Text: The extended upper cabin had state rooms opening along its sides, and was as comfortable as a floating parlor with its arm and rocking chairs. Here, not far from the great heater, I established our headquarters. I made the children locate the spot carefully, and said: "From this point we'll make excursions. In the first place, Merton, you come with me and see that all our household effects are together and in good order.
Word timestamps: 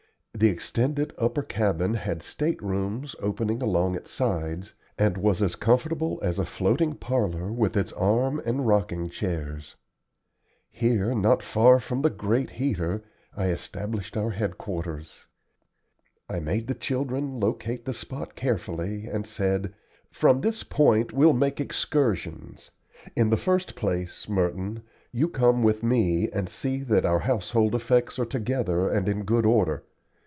The 0.33 0.47
extended 0.49 1.13
upper 1.19 1.43
cabin 1.43 1.93
had 1.93 2.23
state 2.23 2.59
rooms 2.63 3.15
opening 3.19 3.61
along 3.61 3.93
its 3.93 4.09
sides, 4.09 4.73
and 4.97 5.15
was 5.17 5.39
as 5.39 5.53
comfortable 5.55 6.19
as 6.23 6.39
a 6.39 6.45
floating 6.47 6.95
parlor 6.95 7.51
with 7.51 7.77
its 7.77 7.91
arm 7.93 8.41
and 8.43 8.65
rocking 8.65 9.07
chairs. 9.11 9.75
Here, 10.71 11.13
not 11.13 11.43
far 11.43 11.79
from 11.79 12.01
the 12.01 12.09
great 12.09 12.51
heater, 12.51 13.03
I 13.37 13.49
established 13.49 14.17
our 14.17 14.31
headquarters. 14.31 15.27
I 16.27 16.39
made 16.39 16.65
the 16.67 16.73
children 16.75 17.39
locate 17.39 17.85
the 17.85 17.93
spot 17.93 18.33
carefully, 18.33 19.05
and 19.07 19.27
said: 19.27 19.75
"From 20.09 20.41
this 20.41 20.63
point 20.63 21.13
we'll 21.13 21.33
make 21.33 21.59
excursions. 21.61 22.71
In 23.15 23.29
the 23.29 23.37
first 23.37 23.75
place, 23.75 24.27
Merton, 24.27 24.81
you 25.11 25.27
come 25.29 25.61
with 25.61 25.83
me 25.83 26.31
and 26.31 26.49
see 26.49 26.81
that 26.85 27.05
all 27.05 27.11
our 27.13 27.19
household 27.19 27.75
effects 27.75 28.17
are 28.17 28.25
together 28.25 28.89
and 28.89 29.07
in 29.07 29.23
good 29.23 29.45
order. 29.45 29.83